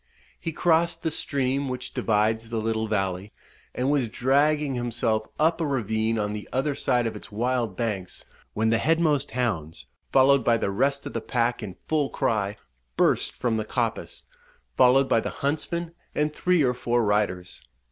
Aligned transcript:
He 0.39 0.51
crossed 0.51 1.03
the 1.03 1.11
stream 1.11 1.69
which 1.69 1.93
divides 1.93 2.49
the 2.49 2.57
little 2.57 2.87
valley, 2.87 3.33
and 3.75 3.91
was 3.91 4.09
dragging 4.09 4.73
himself 4.73 5.27
up 5.37 5.61
a 5.61 5.67
ravine 5.67 6.17
on 6.17 6.33
the 6.33 6.49
other 6.51 6.73
side 6.73 7.05
of 7.05 7.15
its 7.15 7.31
wild 7.31 7.77
banks, 7.77 8.25
when 8.55 8.71
the 8.71 8.79
headmost 8.79 9.29
hounds, 9.29 9.85
followed 10.11 10.43
by 10.43 10.57
the 10.57 10.71
rest 10.71 11.05
of 11.05 11.13
the 11.13 11.21
pack 11.21 11.61
in 11.61 11.75
full 11.87 12.09
cry, 12.09 12.57
burst 12.97 13.33
from 13.35 13.57
the 13.57 13.63
coppice, 13.63 14.23
followed 14.75 15.07
by 15.07 15.19
the 15.19 15.29
huntsman 15.29 15.91
and 16.15 16.33
three 16.33 16.63
or 16.63 16.73
four 16.73 17.03
riders. 17.03 17.61